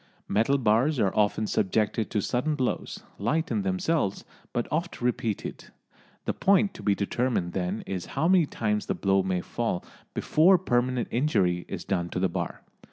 Metal 0.27 0.57
bars 0.57 0.99
are 0.99 1.15
often 1.15 1.45
subjected 1.45 2.09
to 2.09 2.21
sudden 2.23 2.55
blows, 2.55 3.03
light 3.19 3.51
in 3.51 3.61
themselves 3.61 4.25
but 4.51 4.67
oft 4.71 4.99
repeated. 4.99 5.65
The 6.25 6.33
point 6.33 6.73
to 6.73 6.81
be 6.81 6.95
determined 6.95 7.53
then 7.53 7.83
is 7.85 8.07
how 8.17 8.27
many 8.27 8.47
times 8.47 8.87
the 8.87 8.95
blow 8.95 9.21
may 9.21 9.41
fall 9.41 9.85
before 10.15 10.57
permanent 10.57 11.09
injury 11.11 11.65
is 11.67 11.85
done 11.85 12.09
to 12.09 12.19
the 12.19 12.29
bar. 12.29 12.63